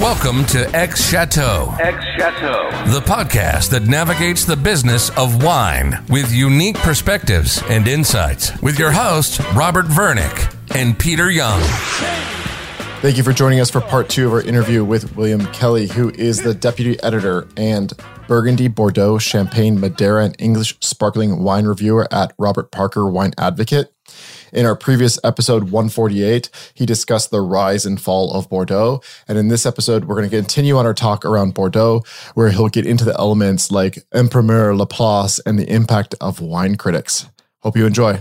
[0.00, 2.70] Welcome to X Chateau, X Chateau.
[2.92, 8.56] the podcast that navigates the business of wine with unique perspectives and insights.
[8.62, 11.60] With your hosts, Robert Vernick and Peter Young.
[13.00, 16.10] Thank you for joining us for part two of our interview with William Kelley, who
[16.10, 17.92] is the deputy editor and
[18.28, 23.92] Burgundy, Bordeaux, Champagne, Madeira, and English sparkling wine reviewer at Robert Parker Wine Advocate.
[24.52, 29.00] In our previous episode 148, he discussed the rise and fall of Bordeaux.
[29.26, 32.02] And in this episode, we're going to continue on our talk around Bordeaux,
[32.34, 36.76] where he'll get into the elements like en primeur, Laplace, and the impact of wine
[36.76, 37.26] critics.
[37.62, 38.20] Hope you enjoy.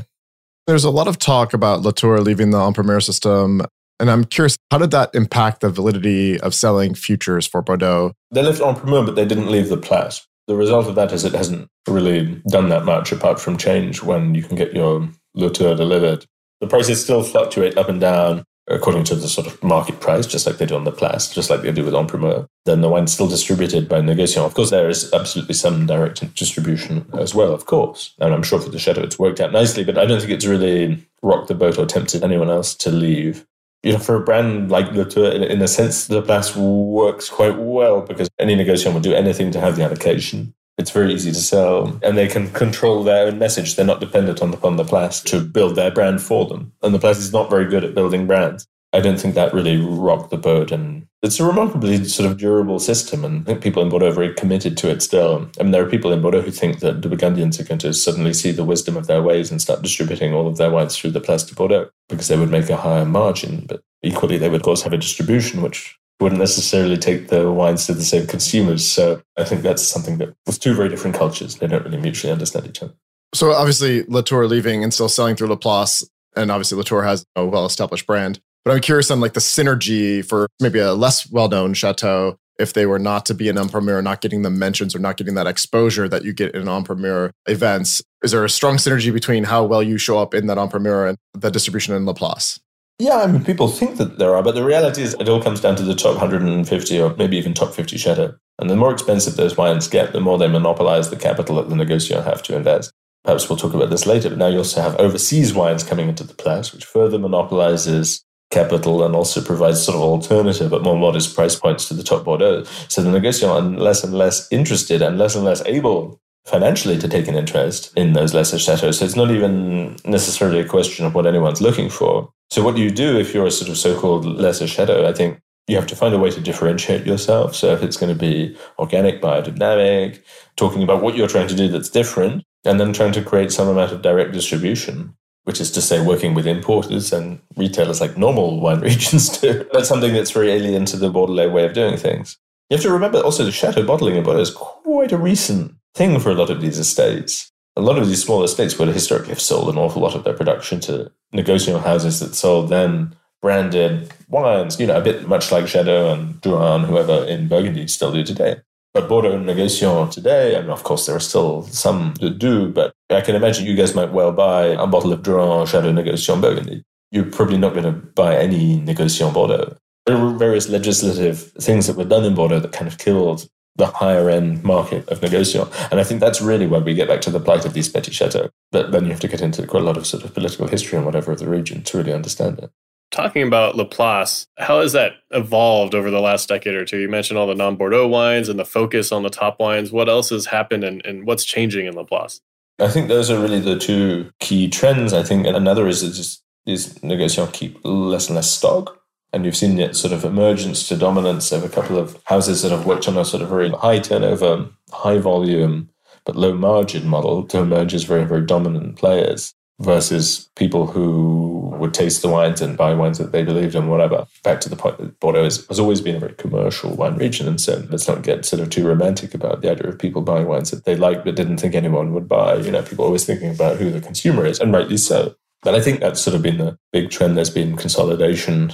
[0.66, 3.62] There's a lot of talk about Latour leaving the en primeur system.
[4.00, 8.14] And I'm curious, how did that impact the validity of selling futures for Bordeaux?
[8.32, 10.28] They left en primeur, but they didn't leave the Place.
[10.48, 14.34] The result of that is it hasn't really done that much apart from change when
[14.34, 16.26] you can get your Latour delivered.
[16.60, 20.46] The prices still fluctuate up and down according to the sort of market price, just
[20.46, 22.48] like they do on the Place, just like they do with en primeur.
[22.66, 24.46] Then the wine's still distributed by Negociant.
[24.46, 28.14] Of course, there is absolutely some direct distribution as well, of course.
[28.20, 30.46] And I'm sure for the Chateau it's worked out nicely, but I don't think it's
[30.46, 33.46] really rocked the boat or tempted anyone else to leave
[33.84, 37.58] you know, for a brand like Latour, in, in a sense, the Place works quite
[37.58, 40.54] well because any Negociant will do anything to have the allocation.
[40.78, 43.76] It's very easy to sell, and they can control their own message.
[43.76, 46.72] They're not dependent on upon the Place to build their brand for them.
[46.84, 48.68] And the Place is not very good at building brands.
[48.94, 52.80] I don't think that really rocked the boat, and it's a remarkably sort of durable
[52.80, 53.26] system.
[53.26, 55.50] And I think people in Bordeaux are very committed to it still.
[55.60, 57.94] I mean, there are people in Bordeaux who think that the Burgundians are going to
[57.94, 61.12] suddenly see the wisdom of their ways and start distributing all of their wines through
[61.12, 63.66] the Place de Bordeaux because they would make a higher margin.
[63.68, 67.86] But equally, they would of course have a distribution which wouldn't necessarily take the wines
[67.86, 68.88] to the same consumers.
[68.88, 71.56] So I think that's something that was two very different cultures.
[71.56, 72.94] They don't really mutually understand each other.
[73.34, 77.46] So obviously, Latour leaving and still selling through La Place, and obviously Latour has a
[77.46, 78.40] well-established brand.
[78.66, 82.86] But I'm curious on like the synergy for maybe a less well-known chateau if they
[82.86, 86.10] were not to be en primeur, not getting the mentions or not getting that exposure
[86.10, 88.02] that you get in en primeur events.
[88.24, 91.06] Is there a strong synergy between how well you show up in that en primeur
[91.06, 92.60] and the distribution in La Place?
[93.00, 95.62] Yeah, I mean, people think that there are, but the reality is it all comes
[95.62, 98.36] down to the top 150 or maybe even top 50 Chateau.
[98.58, 101.76] And the more expensive those wines get, the more they monopolize the capital that the
[101.76, 102.92] Negociant have to invest.
[103.24, 106.24] Perhaps we'll talk about this later, but now you also have overseas wines coming into
[106.24, 111.36] the Place, which further monopolizes capital and also provides sort of alternative but more modest
[111.36, 112.64] price points to the top Bordeaux.
[112.88, 117.10] So the Negociant are less and less interested and less and less able financially to
[117.10, 119.00] take an interest in those lesser chateaus.
[119.00, 122.32] So it's not even necessarily a question of what anyone's looking for.
[122.50, 125.76] So what you do if you're a sort of so-called lesser chateau, I think you
[125.76, 127.54] have to find a way to differentiate yourself.
[127.54, 130.22] So if it's going to be organic, biodynamic,
[130.56, 133.68] talking about what you're trying to do that's different, and then trying to create some
[133.68, 135.14] amount of direct distribution,
[135.44, 139.68] which is to say working with importers and retailers like normal wine regions do.
[139.74, 142.38] That's something that's very alien to the Bordelais way of doing things.
[142.70, 146.20] You have to remember also the chateau bottling in Bordeaux is quite a recent thing
[146.20, 147.52] for a lot of these estates.
[147.76, 150.34] A lot of these small estates would historically have sold an awful lot of their
[150.34, 155.66] production to negociant houses that sold then branded wines, you know, a bit much like
[155.66, 158.58] Jadot and Drouhin, whoever in Burgundy still do today.
[158.94, 163.22] But Bordeaux Negociant today, and of course there are still some that do, but I
[163.22, 166.84] can imagine you guys might well buy a bottle of Drouhin Jadot Negociant Burgundy.
[167.12, 169.76] You're probably not going to buy any Negociant Bordeaux.
[170.06, 173.48] There were various legislative things that were done in Bordeaux that kind of killed
[173.78, 175.72] the higher end market of Negociant.
[175.92, 178.16] And I think that's really where we get back to the plight of these petits
[178.16, 178.50] chateaux.
[178.72, 180.98] But then you have to get into quite a lot of sort of political history
[180.98, 182.72] and whatever of the region to really understand it.
[183.12, 186.98] Talking about La Place, how has that evolved over the last decade or two?
[186.98, 189.94] You mentioned all the non Bordeaux wines and the focus on the top wines.
[189.94, 192.42] What else has happened and, and what's changing in La Place?
[192.80, 195.14] I think those are really the two key trends.
[195.14, 199.00] I think another is that just these Negociants keep less and less stock.
[199.34, 202.72] And you've seen it sort of emergence to dominance of a couple of houses that
[202.72, 205.90] have worked on a sort of very high turnover, high volume,
[206.26, 211.94] but low margin model to emerge as very, very dominant players versus people who would
[211.94, 214.26] taste the wines and buy wines that they believed in, whatever.
[214.44, 217.48] Back to the point that Bordeaux has always been a very commercial wine region.
[217.48, 220.48] And so let's not get sort of too romantic about the idea of people buying
[220.48, 222.56] wines that they liked but didn't think anyone would buy.
[222.56, 225.36] You know, people always thinking about who the consumer is, and rightly so.
[225.62, 227.38] But I think that's sort of been the big trend.
[227.38, 228.74] There's been consolidation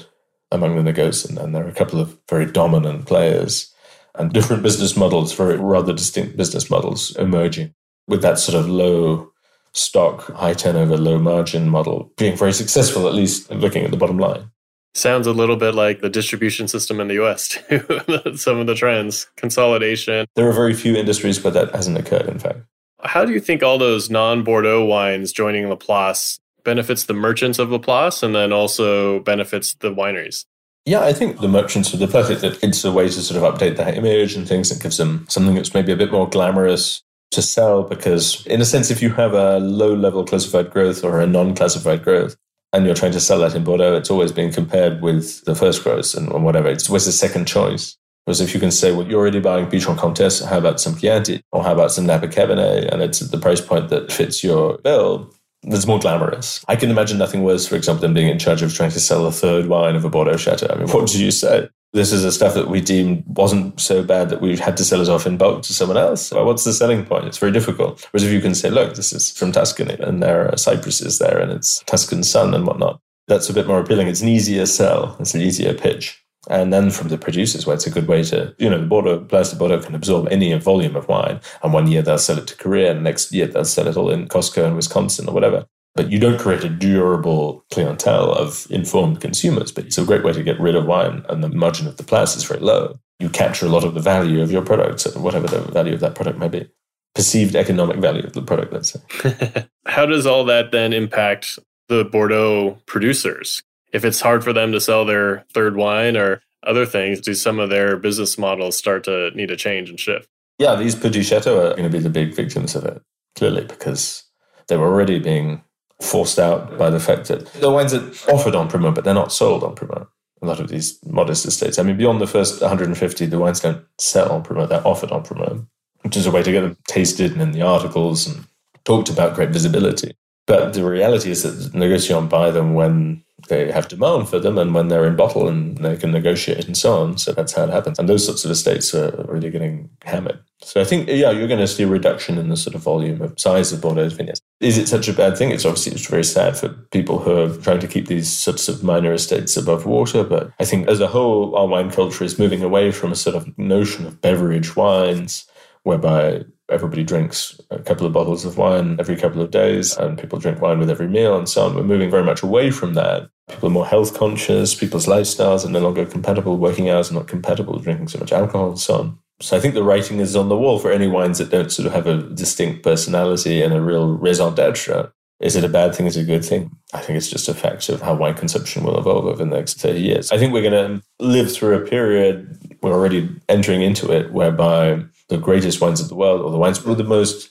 [0.53, 3.73] among the Negociants, and there are a couple of very dominant players
[4.15, 7.73] and different business models, very rather distinct business models emerging
[8.07, 9.31] with that sort of low
[9.73, 14.19] stock, high turnover, low margin model being very successful, at least looking at the bottom
[14.19, 14.51] line.
[14.93, 18.35] Sounds a little bit like the distribution system in the US, too.
[18.35, 20.27] Some of the trends, consolidation.
[20.35, 22.59] There are very few industries where that hasn't occurred, in fact.
[23.01, 27.59] How do you think all those non Bordeaux wines joining La Place benefits the merchants
[27.59, 30.45] of La Place and then also benefits the wineries?
[30.85, 32.43] Yeah, I think the merchants are the perfect.
[32.61, 34.71] It's a way to sort of update their image and things.
[34.71, 37.01] It gives them something that's maybe a bit more glamorous
[37.31, 41.21] to sell because, in a sense, if you have a low level classified growth or
[41.21, 42.35] a non classified growth,
[42.73, 45.83] and you're trying to sell that in Bordeaux, it's always being compared with the first
[45.83, 46.69] growth and, whatever.
[46.69, 47.95] It's always a second choice.
[48.25, 51.41] Whereas if you can say, well, you're already buying Pichon Comtesse, how about some Chianti?
[51.51, 52.91] Or how about some Napa Cabernet?
[52.91, 55.31] And it's at the price point that fits your bill,
[55.63, 56.63] that's more glamorous.
[56.67, 59.25] I can imagine nothing worse, for example, than being in charge of trying to sell
[59.25, 60.67] a third wine of a Bordeaux Chateau.
[60.69, 61.69] I mean, what do you say?
[61.93, 65.01] This is a stuff that we deemed wasn't so bad that we had to sell
[65.01, 66.31] it off in bulk to someone else.
[66.31, 67.25] What's the selling point?
[67.25, 68.07] It's very difficult.
[68.09, 71.39] Whereas if you can say, look, this is from Tuscany and there are cypresses there
[71.39, 74.07] and it's Tuscan sun and whatnot, that's a bit more appealing.
[74.07, 75.15] It's an easier sell.
[75.19, 76.22] It's an easier pitch.
[76.49, 79.21] And then from the producers, where it's a good way to, you know, the Bordeaux,
[79.21, 81.39] Place de Bordeaux can absorb any volume of wine.
[81.63, 84.09] And one year they'll sell it to Korea, and next year they'll sell it all
[84.09, 85.65] in Costco and Wisconsin or whatever.
[85.95, 89.71] But you don't create a durable clientele of informed consumers.
[89.71, 92.03] But it's a great way to get rid of wine, and the margin of the
[92.03, 92.99] place is very low.
[93.19, 96.15] You capture a lot of the value of your product, whatever the value of that
[96.15, 96.67] product may be.
[97.15, 99.67] Perceived economic value of the product, let's say.
[99.85, 103.61] How does all that then impact the Bordeaux producers?
[103.93, 107.59] If it's hard for them to sell their third wine or other things, do some
[107.59, 110.27] of their business models start to need to change and shift?
[110.57, 110.95] Yeah, these
[111.27, 113.01] Chateau are going to be the big victims of it,
[113.35, 114.23] clearly, because
[114.67, 115.63] they were already being
[116.01, 119.31] forced out by the fact that the wines that offered en primeur, but they're not
[119.31, 120.07] sold en primeur.
[120.41, 121.79] A lot of these modest estates.
[121.79, 125.23] I mean, beyond the first 150, the wines don't sell en primeur, they're offered en
[125.23, 125.65] primeur,
[126.01, 128.45] which is a way to get them tasted and in the articles and
[128.83, 130.15] talked about great visibility.
[130.45, 134.73] But the reality is that negociants buy them when they have demand for them and
[134.73, 137.17] when they're in bottle and they can negotiate and so on.
[137.17, 137.99] So that's how it happens.
[137.99, 140.39] And those sorts of estates are really getting hammered.
[140.61, 143.21] So I think, yeah, you're going to see a reduction in the sort of volume
[143.21, 144.41] of size of Bordeaux vineyards.
[144.61, 145.51] Is it such a bad thing?
[145.51, 148.83] It's obviously it's very sad for people who are trying to keep these sorts of
[148.83, 150.23] minor estates above water.
[150.23, 153.35] But I think as a whole, our wine culture is moving away from a sort
[153.35, 155.45] of notion of beverage wines
[155.83, 160.39] whereby everybody drinks a couple of bottles of wine every couple of days and people
[160.39, 161.75] drink wine with every meal and so on.
[161.75, 163.29] We're moving very much away from that.
[163.49, 167.27] People are more health conscious, people's lifestyles are no longer compatible, working hours are not
[167.27, 169.19] compatible, drinking so much alcohol and so on.
[169.41, 171.85] So I think the writing is on the wall for any wines that don't sort
[171.85, 175.11] of have a distinct personality and a real raison d'etre.
[175.39, 176.05] Is it a bad thing?
[176.05, 176.71] Is it a good thing?
[176.93, 179.79] I think it's just a fact of how wine consumption will evolve over the next
[179.79, 180.31] 30 years.
[180.31, 185.03] I think we're going to live through a period, we're already entering into it, whereby
[185.29, 187.49] the greatest wines of the world, or the wines with the most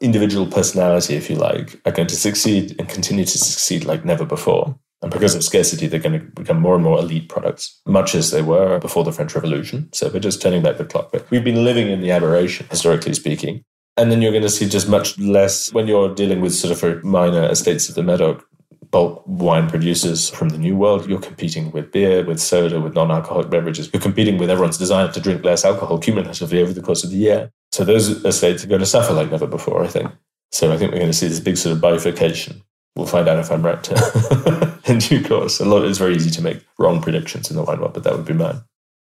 [0.00, 4.24] individual personality, if you like, are going to succeed and continue to succeed like never
[4.24, 4.78] before.
[5.00, 8.30] And because of scarcity, they're going to become more and more elite products, much as
[8.30, 9.88] they were before the French Revolution.
[9.92, 11.10] So we're just turning back the clock.
[11.10, 13.64] But we've been living in the aberration, historically speaking.
[13.96, 17.04] And then you're going to see just much less when you're dealing with sort of
[17.04, 18.44] minor estates of the Medoc
[18.90, 21.08] bulk wine producers from the New World.
[21.08, 23.90] You're competing with beer, with soda, with non alcoholic beverages.
[23.92, 27.16] You're competing with everyone's desire to drink less alcohol cumulatively over the course of the
[27.16, 27.50] year.
[27.72, 30.10] So those estates are going to suffer like never before, I think.
[30.52, 32.62] So I think we're going to see this big sort of bifurcation.
[32.94, 35.60] We'll find out if I'm right uh, in due course.
[35.60, 38.14] A lot, it's very easy to make wrong predictions in the wine world, but that
[38.14, 38.60] would be mine.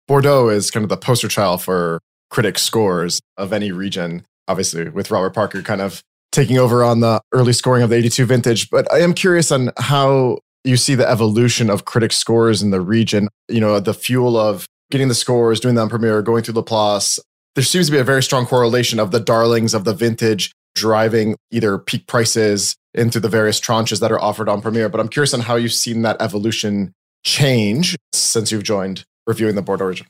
[0.07, 1.99] Bordeaux is kind of the poster child for
[2.29, 4.25] critic scores of any region.
[4.47, 8.25] Obviously, with Robert Parker kind of taking over on the early scoring of the 82
[8.25, 8.69] vintage.
[8.69, 12.81] But I am curious on how you see the evolution of critic scores in the
[12.81, 13.29] region.
[13.47, 16.61] You know, the fuel of getting the scores, doing the en primeur, going through La
[16.61, 17.19] Place.
[17.55, 21.37] There seems to be a very strong correlation of the darlings of the vintage driving
[21.51, 24.89] either peak prices into the various tranches that are offered en primeur.
[24.89, 29.61] But I'm curious on how you've seen that evolution change since you've joined reviewing the
[29.61, 30.07] board region.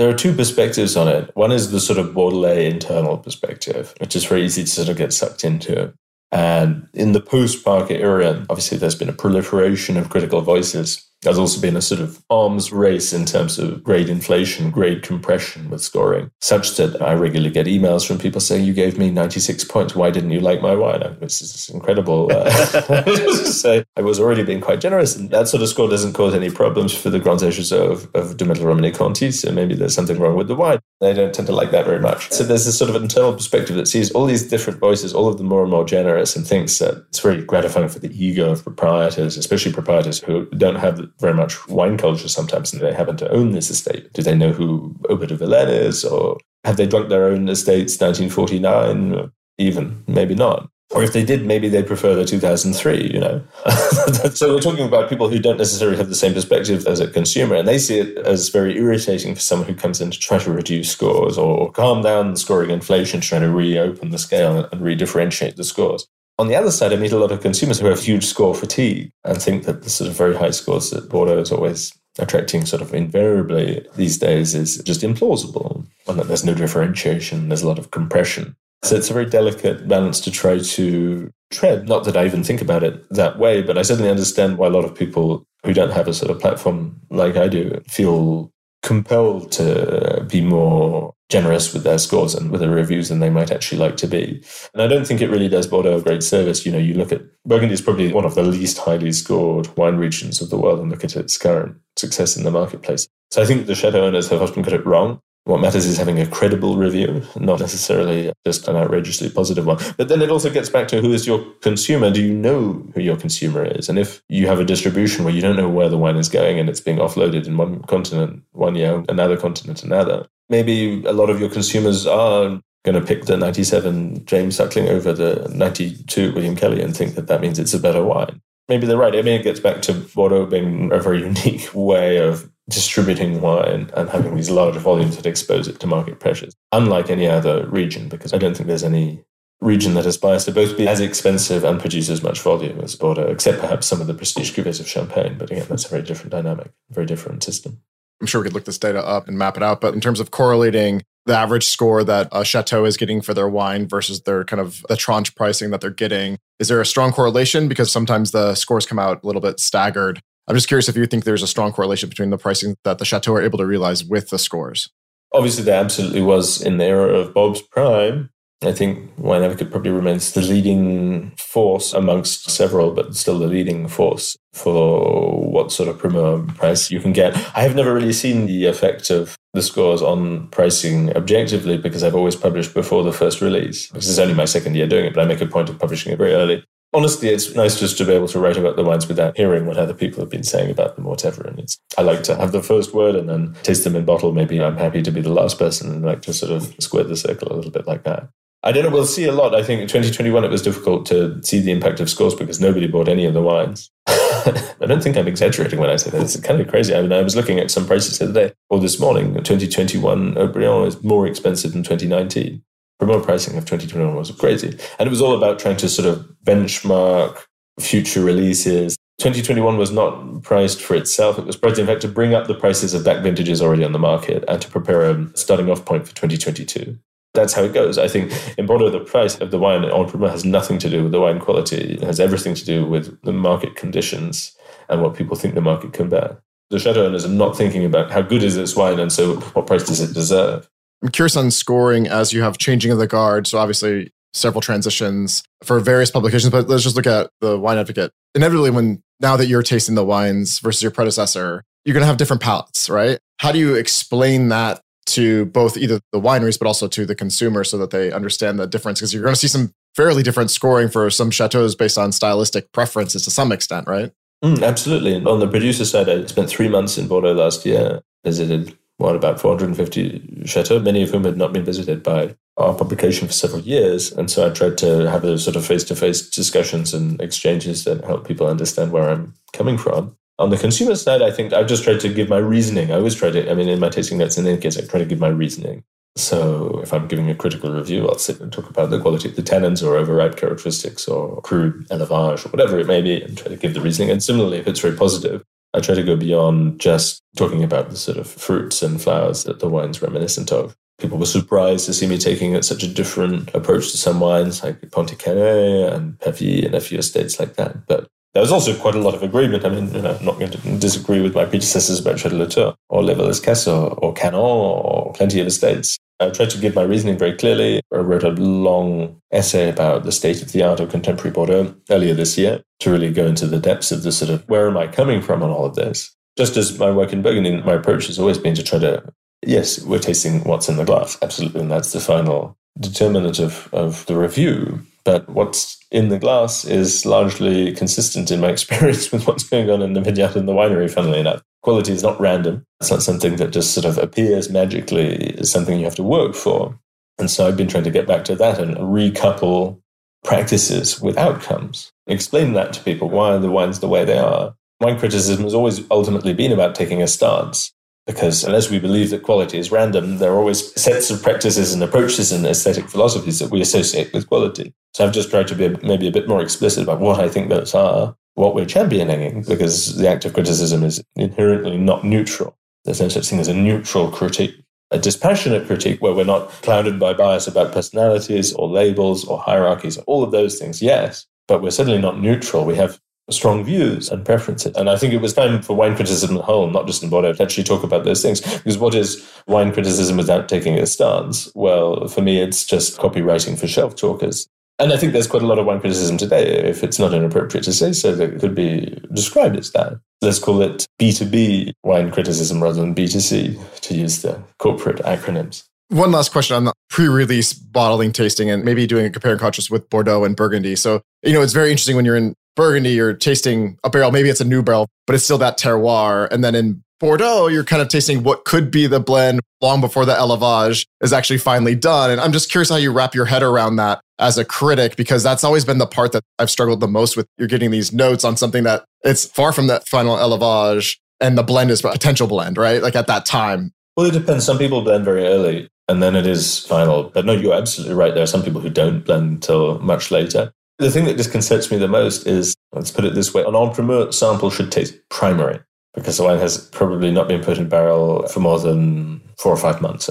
[0.00, 1.30] There are two perspectives on it.
[1.34, 4.96] One is the sort of Bordelais internal perspective, which is very easy to sort of
[4.96, 5.92] get sucked into.
[6.32, 11.38] And in the post Parker era, obviously there's been a proliferation of critical voices there's
[11.38, 15.82] also been a sort of arms race in terms of grade inflation, grade compression with
[15.82, 19.94] scoring, such that I regularly get emails from people saying, You gave me 96 points.
[19.94, 21.16] Why didn't you like my wine?
[21.20, 22.30] This is incredible.
[22.32, 22.48] Uh,
[23.44, 25.14] say, I was already being quite generous.
[25.14, 28.36] And that sort of score doesn't cause any problems for the Grands Reserve of, of
[28.36, 29.30] Dometel Romanée Conti.
[29.30, 30.78] So maybe there's something wrong with the wine.
[31.00, 32.30] They don't tend to like that very much.
[32.30, 35.38] So there's this sort of internal perspective that sees all these different voices, all of
[35.38, 38.62] them more and more generous, and thinks that it's very gratifying for the ego of
[38.62, 43.30] proprietors, especially proprietors who don't have very much wine culture sometimes and they happen to
[43.30, 44.12] own this estate.
[44.12, 46.04] Do they know who Aubert de Villaine is?
[46.04, 49.30] Or have they drunk their own estates 1949?
[49.58, 50.68] Even, maybe not.
[50.92, 53.42] Or if they did, maybe they prefer the 2003, you know.
[54.34, 57.54] so we're talking about people who don't necessarily have the same perspective as a consumer,
[57.54, 60.50] and they see it as very irritating for someone who comes in to try to
[60.50, 65.54] reduce scores or calm down the scoring inflation, trying to reopen the scale and redifferentiate
[65.54, 66.08] the scores.
[66.40, 69.12] On the other side, I meet a lot of consumers who have huge score fatigue
[69.26, 72.80] and think that the sort of very high scores that Bordeaux is always attracting sort
[72.80, 77.78] of invariably these days is just implausible, and that there's no differentiation, there's a lot
[77.78, 78.56] of compression.
[78.82, 81.86] So it's a very delicate balance to try to tread.
[81.90, 84.70] Not that I even think about it that way, but I certainly understand why a
[84.70, 88.50] lot of people who don't have a sort of platform like I do feel
[88.82, 93.50] compelled to be more generous with their scores and with their reviews than they might
[93.50, 94.42] actually like to be.
[94.74, 96.66] And I don't think it really does Bordeaux a great service.
[96.66, 99.96] You know, you look at Burgundy is probably one of the least highly scored wine
[99.96, 103.06] regions of the world and look at its current success in the marketplace.
[103.30, 105.20] So I think the chateau owners have often got it wrong.
[105.44, 109.78] What matters is having a credible review, not necessarily just an outrageously positive one.
[109.96, 112.10] But then it also gets back to who is your consumer?
[112.10, 113.88] Do you know who your consumer is?
[113.88, 116.58] And if you have a distribution where you don't know where the wine is going
[116.58, 121.30] and it's being offloaded in one continent one year, another continent another, maybe a lot
[121.30, 126.56] of your consumers are going to pick the 97 James Suckling over the 92 William
[126.56, 128.40] Kelley and think that that means it's a better wine.
[128.68, 129.14] Maybe they're right.
[129.14, 133.90] I mean, it gets back to Bordeaux being a very unique way of distributing wine
[133.94, 138.08] and having these large volumes that expose it to market pressures, unlike any other region,
[138.08, 139.24] because I don't think there's any
[139.60, 143.26] region that aspires to both be as expensive and produce as much volume as Bordeaux,
[143.26, 145.36] except perhaps some of the prestige cuvées of Champagne.
[145.36, 147.82] But again, that's a very different dynamic, very different system.
[148.20, 149.80] I'm sure we could look this data up and map it out.
[149.80, 153.48] But in terms of correlating the average score that a chateau is getting for their
[153.48, 157.12] wine versus their kind of the tranche pricing that they're getting, is there a strong
[157.12, 157.68] correlation?
[157.68, 160.20] Because sometimes the scores come out a little bit staggered.
[160.50, 163.04] I'm just curious if you think there's a strong correlation between the pricing that the
[163.04, 164.90] chateau are able to realize with the scores.
[165.32, 168.30] Obviously, there absolutely was in the era of Bob's prime.
[168.60, 173.86] I think Wine Advocate probably remains the leading force amongst several, but still the leading
[173.86, 177.36] force for what sort of promo price you can get.
[177.54, 182.16] I have never really seen the effect of the scores on pricing objectively because I've
[182.16, 183.88] always published before the first release.
[183.90, 186.12] This is only my second year doing it, but I make a point of publishing
[186.12, 186.64] it very early.
[186.92, 189.76] Honestly, it's nice just to be able to write about the wines without hearing what
[189.76, 191.44] other people have been saying about them, or whatever.
[191.44, 194.32] And it's I like to have the first word and then taste them in bottle.
[194.32, 197.16] Maybe I'm happy to be the last person and like to sort of square the
[197.16, 198.28] circle a little bit like that.
[198.62, 198.90] I don't know.
[198.90, 199.54] We'll see a lot.
[199.54, 202.88] I think in 2021 it was difficult to see the impact of scores because nobody
[202.88, 203.90] bought any of the wines.
[204.06, 206.22] I don't think I'm exaggerating when I say that.
[206.22, 206.94] It's kind of crazy.
[206.94, 209.34] I mean, I was looking at some prices the other day or this morning.
[209.34, 212.62] 2021 Haut-Brion is more expensive than 2019.
[213.00, 216.28] Promo pricing of 2021 was crazy, and it was all about trying to sort of
[216.44, 217.44] benchmark
[217.80, 218.96] future releases.
[219.20, 221.38] 2021 was not priced for itself.
[221.38, 223.92] It was priced, in fact, to bring up the prices of back vintages already on
[223.92, 226.98] the market and to prepare a starting off point for 2022
[227.34, 227.98] that's how it goes.
[227.98, 231.04] I think in Bordeaux, the price of the wine en primeur has nothing to do
[231.04, 231.94] with the wine quality.
[231.94, 234.56] It has everything to do with the market conditions
[234.88, 236.42] and what people think the market can bear.
[236.70, 239.66] The chateau owners are not thinking about how good is this wine and so what
[239.66, 240.68] price does it deserve.
[241.02, 243.46] I'm curious on scoring as you have changing of the guard.
[243.46, 248.12] So obviously several transitions for various publications, but let's just look at the wine advocate.
[248.34, 252.16] Inevitably, when now that you're tasting the wines versus your predecessor, you're going to have
[252.16, 253.18] different palates, right?
[253.38, 257.64] How do you explain that to both either the wineries but also to the consumer
[257.64, 260.88] so that they understand the difference because you're going to see some fairly different scoring
[260.88, 264.12] for some chateaus based on stylistic preferences to some extent right
[264.44, 268.76] mm, absolutely on the producer side i spent three months in bordeaux last year visited
[269.00, 273.32] what about 450 chateaux many of whom had not been visited by our publication for
[273.32, 277.84] several years and so i tried to have a sort of face-to-face discussions and exchanges
[277.84, 281.66] that help people understand where i'm coming from on the consumer side, I think I've
[281.66, 282.90] just tried to give my reasoning.
[282.90, 284.98] I always try to, I mean, in my tasting notes in any case, I try
[284.98, 285.84] to give my reasoning.
[286.16, 289.36] So if I'm giving a critical review, I'll sit and talk about the quality of
[289.36, 293.48] the tannins or overripe characteristics or crude élevage or whatever it may be and try
[293.48, 294.10] to give the reasoning.
[294.10, 297.96] And similarly, if it's very positive, I try to go beyond just talking about the
[297.96, 300.76] sort of fruits and flowers that the wine's reminiscent of.
[300.98, 304.80] People were surprised to see me taking such a different approach to some wines like
[304.90, 307.86] Pontet-Canet and Pavie and a few estates like that.
[307.86, 309.64] But there was also quite a lot of agreement.
[309.64, 313.02] I mean, you know, I'm not going to disagree with my predecessors about Château or
[313.02, 315.98] Les Vallées or, or Canon or plenty of estates.
[316.20, 317.80] I tried to give my reasoning very clearly.
[317.92, 322.14] I wrote a long essay about the state of the art of contemporary Bordeaux earlier
[322.14, 324.86] this year to really go into the depths of the sort of where am I
[324.86, 326.14] coming from on all of this.
[326.36, 329.02] Just as my work in Burgundy, my approach has always been to try to,
[329.44, 334.04] yes, we're tasting what's in the glass, absolutely, and that's the final determinant of, of
[334.06, 334.80] the review.
[335.04, 339.82] But what's in the glass is largely consistent in my experience with what's going on
[339.82, 341.42] in the vineyard and the winery, funnily enough.
[341.62, 342.64] Quality is not random.
[342.80, 345.16] It's not something that just sort of appears magically.
[345.30, 346.78] It's something you have to work for.
[347.18, 349.80] And so I've been trying to get back to that and recouple
[350.24, 351.92] practices with outcomes.
[352.06, 353.10] Explain that to people.
[353.10, 354.54] Why are the wines the way they are?
[354.80, 357.72] Wine criticism has always ultimately been about taking a stance
[358.06, 361.82] because unless we believe that quality is random, there are always sets of practices and
[361.82, 364.72] approaches and aesthetic philosophies that we associate with quality.
[364.94, 367.48] So I've just tried to be maybe a bit more explicit about what I think
[367.48, 372.56] those are, what we're championing because the act of criticism is inherently not neutral.
[372.84, 374.54] There's no such thing as a neutral critique.
[374.90, 379.98] A dispassionate critique where we're not clouded by bias about personalities or labels or hierarchies,
[379.98, 382.64] all of those things, yes, but we're certainly not neutral.
[382.64, 382.98] We have
[383.30, 384.74] strong views and preferences.
[384.74, 387.10] And I think it was time for wine criticism as a whole, not just in
[387.10, 388.40] Bordeaux, to actually talk about those things.
[388.40, 391.50] Because what is wine criticism without taking a stance?
[391.54, 394.48] Well, for me, it's just copywriting for shelf talkers.
[394.80, 396.46] And I think there's quite a lot of wine criticism today.
[396.68, 400.00] If it's not inappropriate to say so, that could be described as that.
[400.22, 405.64] Let's call it B2B wine criticism rather than B2C, to use the corporate acronyms.
[405.88, 409.70] One last question on the pre-release bottling tasting and maybe doing a compare and contrast
[409.70, 410.76] with Bordeaux and Burgundy.
[410.76, 414.30] So, you know, it's very interesting when you're in Burgundy, you're tasting a barrel, maybe
[414.30, 416.30] it's a new barrel, but it's still that terroir.
[416.30, 420.04] And then in Bordeaux, you're kind of tasting what could be the blend long before
[420.04, 422.10] the élevage is actually finally done.
[422.10, 425.22] And I'm just curious how you wrap your head around that as a critic, because
[425.22, 427.26] that's always been the part that I've struggled the most with.
[427.38, 431.42] You're getting these notes on something that it's far from that final élevage and the
[431.42, 432.82] blend is a potential blend, right?
[432.82, 433.72] Like at that time.
[433.96, 434.44] Well, it depends.
[434.44, 437.04] Some people blend very early and then it is final.
[437.04, 438.12] But no, you're absolutely right.
[438.12, 440.52] There are some people who don't blend until much later.
[440.78, 443.72] The thing that disconcerts me the most is, let's put it this way, an en
[443.72, 445.60] primeur sample should taste primary
[445.94, 449.56] because the wine has probably not been put in barrel for more than four or
[449.56, 450.08] five months.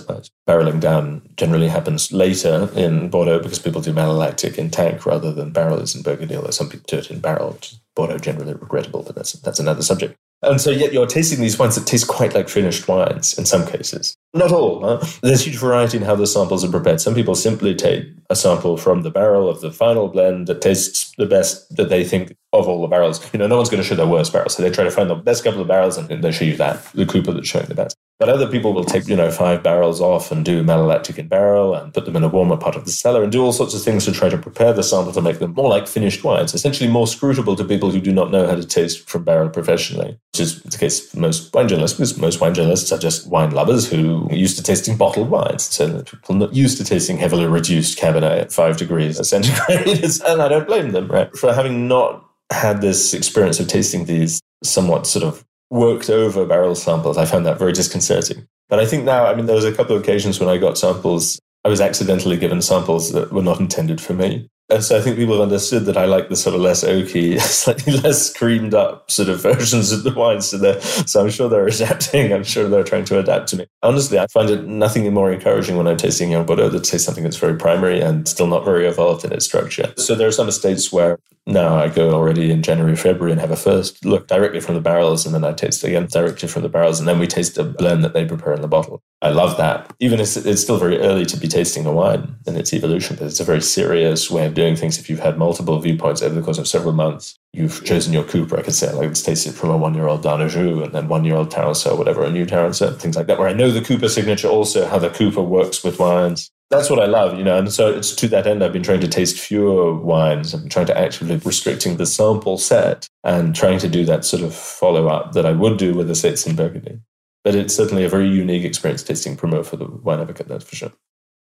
[0.47, 5.51] Barreling down generally happens later in Bordeaux because people do malolactic in tank rather than
[5.51, 7.57] barrels in Burgundy, although some people do it in barrel,
[7.95, 10.15] Bordeaux generally regrettable, but that's, that's another subject.
[10.41, 13.67] And so yet you're tasting these wines that taste quite like finished wines in some
[13.67, 14.15] cases.
[14.33, 14.81] Not all.
[14.81, 15.05] Huh?
[15.21, 17.01] There's huge variety in how the samples are prepared.
[17.01, 21.13] Some people simply take a sample from the barrel of the final blend that tastes
[21.17, 23.21] the best that they think of all the barrels.
[23.33, 24.49] You know, no one's going to show their worst barrel.
[24.49, 26.83] So they try to find the best couple of barrels and they show you that,
[26.93, 27.97] the Cooper that's showing the best.
[28.19, 31.73] But other people will take, you know, five barrels off and do malolactic in barrel
[31.73, 33.81] and put them in a warmer part of the cellar and do all sorts of
[33.81, 36.89] things to try to prepare the sample to make them more like finished wines, essentially
[36.89, 40.41] more scrutable to people who do not know how to taste from barrel professionally, which
[40.41, 43.89] is the case for most wine journalists, because most wine journalists are just wine lovers
[43.89, 45.63] who are used to tasting bottled wines.
[45.63, 49.87] So people not used to tasting heavily reduced Cabernet at five degrees centigrade.
[50.27, 54.41] and I don't blame them, right, for having not had this experience of tasting these
[54.63, 57.17] somewhat sort of worked over barrel samples.
[57.17, 58.47] I found that very disconcerting.
[58.69, 60.77] But I think now, I mean, there was a couple of occasions when I got
[60.77, 64.49] samples, I was accidentally given samples that were not intended for me.
[64.71, 67.41] And so I think people have understood that I like the sort of less oaky,
[67.41, 70.47] slightly less creamed up sort of versions of the wines.
[70.49, 72.31] So, so I'm sure they're adapting.
[72.31, 73.65] I'm sure they're trying to adapt to me.
[73.81, 77.23] Honestly, I find it nothing more encouraging when I'm tasting young Bordeaux that tastes something
[77.23, 79.91] that's very primary and still not very evolved in its structure.
[79.97, 81.17] So there are some estates where
[81.49, 84.81] now I go already in January, February and have a first look directly from the
[84.81, 87.63] barrels and then I taste again directly from the barrels and then we taste the
[87.63, 89.01] blend that they prepare in the bottle.
[89.21, 89.93] I love that.
[89.99, 93.25] Even if it's still very early to be tasting a wine in its evolution, but
[93.25, 94.97] it's a very serious way of doing things.
[94.97, 98.57] If you've had multiple viewpoints over the course of several months, you've chosen your Cooper.
[98.57, 101.09] I could say, like, let's taste it from a one year old Darnajou and then
[101.09, 103.81] one year old Taransaud, whatever, a new Taransaud, things like that, where I know the
[103.81, 106.51] Cooper signature also, how the Cooper works with wines.
[106.69, 107.57] That's what I love, you know.
[107.57, 110.53] And so it's to that end, I've been trying to taste fewer wines.
[110.53, 114.53] I'm trying to actively restricting the sample set and trying to do that sort of
[114.53, 116.99] follow up that I would do with the sets in Burgundy.
[117.43, 120.75] But it's certainly a very unique experience tasting Primeur for the wine advocate, that's for
[120.75, 120.93] sure.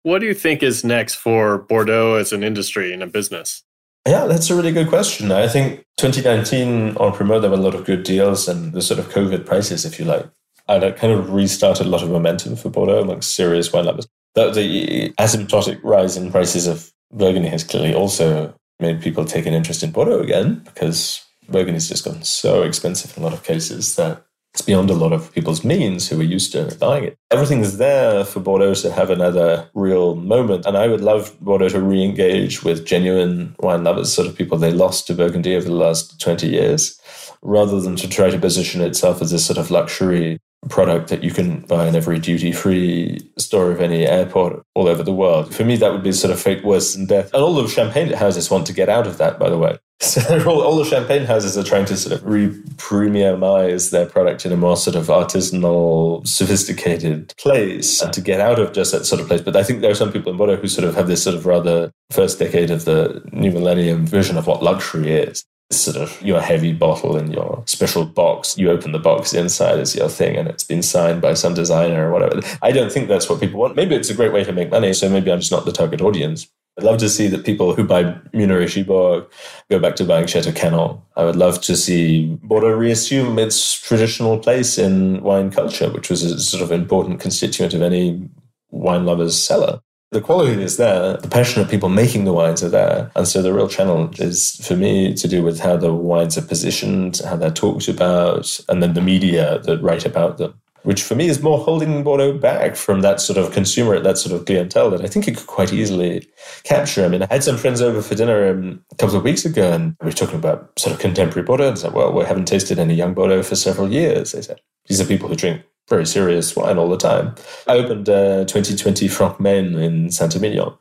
[0.04, 3.64] What do you think is next for Bordeaux as an industry and a business?
[4.06, 5.32] Yeah, that's a really good question.
[5.32, 9.00] I think 2019 en primeur, there were a lot of good deals and the sort
[9.00, 10.26] of COVID prices, if you like.
[10.68, 14.06] And it kind of restarted a lot of momentum for Bordeaux amongst serious wine lovers.
[14.38, 19.52] The, the asymptotic rise in prices of Burgundy has clearly also made people take an
[19.52, 23.96] interest in Bordeaux again because Burgundy's just gotten so expensive in a lot of cases
[23.96, 24.24] that
[24.54, 27.16] it's beyond a lot of people's means who are used to buying it.
[27.32, 30.66] Everything's there for Bordeaux to have another real moment.
[30.66, 34.56] And I would love Bordeaux to re engage with genuine wine lovers, sort of people
[34.56, 37.00] they lost to Burgundy over the last 20 years,
[37.42, 41.30] rather than to try to position itself as this sort of luxury product that you
[41.30, 45.54] can buy in every duty free store of any airport all over the world.
[45.54, 47.32] For me, that would be sort of fate worse than death.
[47.32, 49.78] And all the champagne houses want to get out of that, by the way.
[50.00, 54.52] So all, all the champagne houses are trying to sort of re-premiumize their product in
[54.52, 59.20] a more sort of artisanal, sophisticated place and to get out of just that sort
[59.20, 59.42] of place.
[59.42, 61.34] But I think there are some people in Bordeaux who sort of have this sort
[61.34, 66.20] of rather first decade of the new millennium vision of what luxury is sort of
[66.22, 68.56] your heavy bottle in your special box.
[68.56, 72.08] You open the box, inside is your thing, and it's been signed by some designer
[72.08, 72.40] or whatever.
[72.62, 73.76] I don't think that's what people want.
[73.76, 76.00] Maybe it's a great way to make money, so maybe I'm just not the target
[76.00, 76.48] audience.
[76.78, 79.26] I'd love to see that people who buy Mugneret-Gibourg
[79.68, 80.98] go back to buying Chateau Canon.
[81.16, 86.22] I would love to see Bordeaux reassume its traditional place in wine culture, which was
[86.22, 88.28] a sort of important constituent of any
[88.70, 89.80] wine lover's cellar.
[90.10, 93.10] The quality is there, the passionate people making the wines are there.
[93.14, 96.42] And so the real challenge is for me to do with how the wines are
[96.42, 101.14] positioned, how they're talked about, and then the media that write about them which for
[101.14, 104.90] me is more holding Bordeaux back from that sort of consumer, that sort of clientele
[104.90, 106.26] that I think it could quite easily
[106.62, 107.04] capture.
[107.04, 109.70] I mean, I had some friends over for dinner um, a couple of weeks ago,
[109.70, 111.68] and we were talking about sort of contemporary Bordeaux.
[111.68, 114.32] And said, well, we haven't tasted any young Bordeaux for several years.
[114.32, 117.34] They said, these are people who drink very serious wine all the time.
[117.66, 120.72] I opened uh, 2020 Franc Mayne in Saint-Emilion,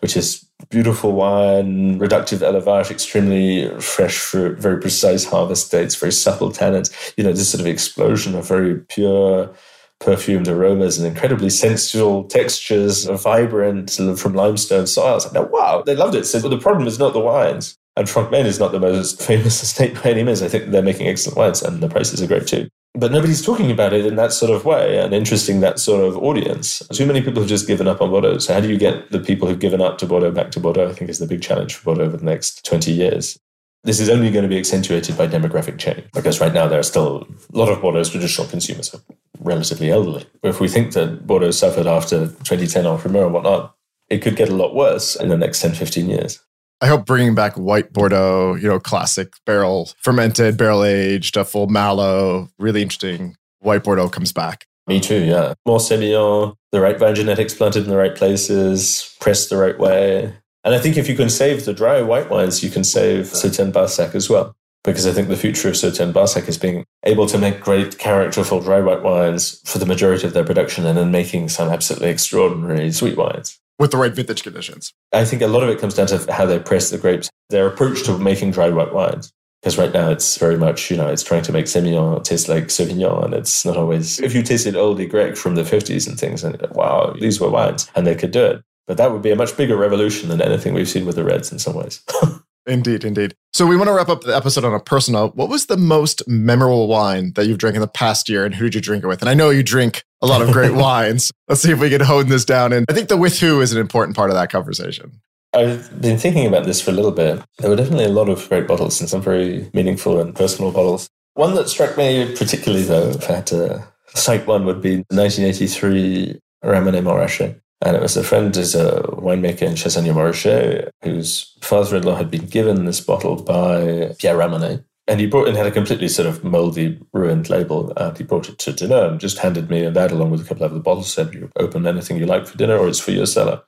[0.00, 6.50] which is beautiful wine, reductive élevage, extremely fresh fruit, very precise harvest dates, very subtle
[6.50, 6.92] tannins.
[7.16, 9.54] You know, this sort of explosion of very pure
[9.98, 15.32] perfumed aromas and incredibly sensual textures, vibrant from limestone soils.
[15.32, 16.26] Now, wow, they loved it.
[16.26, 17.78] So the problem is not the wines.
[17.98, 20.42] And Franc Mayne is not the most famous estate by any means.
[20.42, 23.70] I think they're making excellent wines and the prices are great too but nobody's talking
[23.70, 26.82] about it in that sort of way and interesting that sort of audience.
[26.92, 28.38] Too many people have just given up on Bordeaux.
[28.38, 30.88] So how do you get the people who've given up to Bordeaux back to Bordeaux?
[30.88, 33.38] I think is the big challenge for Bordeaux over the next 20 years.
[33.84, 36.82] This is only going to be accentuated by demographic change because right now there are
[36.82, 39.00] still a lot of Bordeaux's traditional consumers are
[39.40, 40.26] relatively elderly.
[40.40, 43.76] But if we think that Bordeaux suffered after 2010 or Primeur and whatnot,
[44.08, 46.40] it could get a lot worse in the next 10, 15 years.
[46.80, 51.68] I hope bringing back white Bordeaux, you know, classic barrel fermented, barrel aged, a full
[51.68, 54.66] malo, really interesting white Bordeaux comes back.
[54.86, 55.54] Me too, yeah.
[55.64, 60.34] More Semillon, the right vine genetics planted in the right places, pressed the right way.
[60.64, 63.72] And I think if you can save the dry white wines, you can save Sauternes
[63.72, 64.54] Barsac as well.
[64.84, 68.60] Because I think the future of Sauternes Barsac is being able to make great characterful
[68.60, 72.92] dry white wines for the majority of their production and then making some absolutely extraordinary
[72.92, 74.92] sweet wines with the right vintage conditions.
[75.12, 77.66] I think a lot of it comes down to how they press the grapes, their
[77.66, 79.32] approach to making dry white wines.
[79.62, 82.64] Because right now it's very much, you know, it's trying to make Semillon taste like
[82.64, 84.20] Sauvignon, and it's not always.
[84.20, 87.90] If you tasted Old Grec from the 50s and things, and wow, these were wines,
[87.96, 88.62] and they could do it.
[88.86, 91.50] But that would be a much bigger revolution than anything we've seen with the Reds
[91.50, 92.04] in some ways.
[92.66, 93.34] Indeed, indeed.
[93.52, 95.28] So we want to wrap up the episode on a personal.
[95.30, 98.64] What was the most memorable wine that you've drank in the past year, and who
[98.64, 99.22] did you drink it with?
[99.22, 101.30] And I know you drink a lot of great wines.
[101.48, 102.72] Let's see if we can hone this down.
[102.72, 105.20] And I think the with who is an important part of that conversation.
[105.54, 107.42] I've been thinking about this for a little bit.
[107.58, 111.08] There were definitely a lot of great bottles and some very meaningful and personal bottles.
[111.34, 116.38] One that struck me particularly, though, if I had to cite one, would be 1983
[116.64, 117.60] Ramonet Montrachet.
[117.82, 122.16] And it was a friend who's a winemaker in Chassagne Montrachet, whose father in law
[122.16, 124.84] had been given this bottle by Pierre Ramonet.
[125.06, 127.92] And he brought and had a completely sort of moldy, ruined label.
[127.96, 130.64] And he brought it to dinner and just handed me that along with a couple
[130.64, 131.12] of other bottles.
[131.12, 133.62] Said, "You open anything you like for dinner, or it's for your cellar."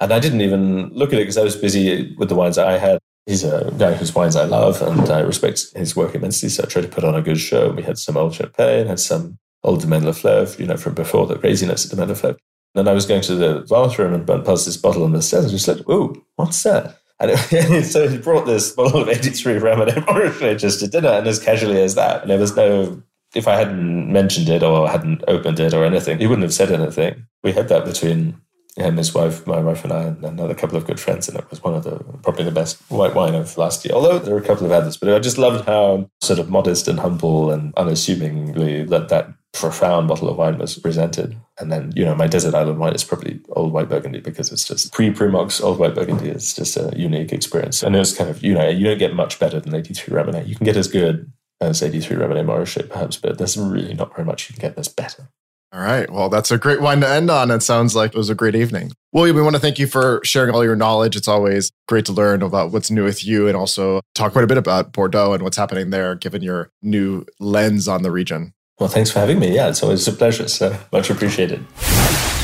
[0.00, 2.78] And I didn't even look at it because I was busy with the wines I
[2.78, 2.98] had.
[3.24, 6.50] He's a guy whose wines I love, and I respect his work immensely.
[6.50, 7.72] So I tried to put on a good show.
[7.72, 11.36] We had some old champagne, had some old Domaine Leflaive, you know, from before the
[11.36, 12.36] craziness of Domaine Leflaive.
[12.76, 15.52] Then I was going to the bathroom and passed this bottle on the stairs and
[15.52, 20.04] just like, "Ooh, what's that?" And it, so he brought this bottle of 83 Ramonet
[20.04, 22.20] Montrachet just to dinner, and as casually as that.
[22.20, 23.02] And there was no,
[23.34, 26.70] if I hadn't mentioned it or hadn't opened it or anything, he wouldn't have said
[26.70, 27.26] anything.
[27.42, 28.42] We had that between
[28.76, 31.28] him, his wife, my wife, and I, and another couple of good friends.
[31.28, 33.94] And it was one of the, probably the best white wine of last year.
[33.94, 36.86] Although there were a couple of others, but I just loved how sort of modest
[36.86, 41.36] and humble and unassumingly that that profound bottle of wine was presented.
[41.58, 44.66] And then, you know, my desert island wine is probably old white Burgundy because it's
[44.66, 46.28] just pre premox old white Burgundy.
[46.28, 47.82] It's just a unique experience.
[47.82, 50.46] And it was kind of, you know, you don't get much better than 83 Ramonet.
[50.46, 54.26] You can get as good as 83 Ramonet Montrachet, perhaps, but there's really not very
[54.26, 55.30] much you can get that's better.
[55.72, 56.10] All right.
[56.10, 57.50] Well, that's a great wine to end on.
[57.50, 58.92] It sounds like it was a great evening.
[59.12, 61.16] William, we want to thank you for sharing all your knowledge.
[61.16, 64.46] It's always great to learn about what's new with you and also talk quite a
[64.46, 68.54] bit about Bordeaux and what's happening there, given your new lens on the region.
[68.78, 69.54] Well, thanks for having me.
[69.54, 70.48] Yeah, it's always a pleasure.
[70.48, 71.66] So much appreciated.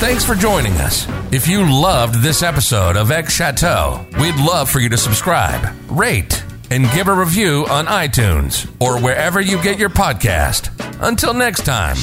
[0.01, 1.07] Thanks for joining us.
[1.31, 6.43] If you loved this episode of X Chateau, we'd love for you to subscribe, rate,
[6.71, 10.71] and give a review on iTunes or wherever you get your podcast.
[11.07, 11.97] Until next time,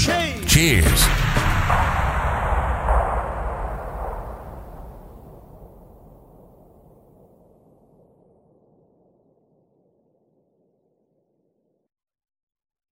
[0.45, 1.03] cheers.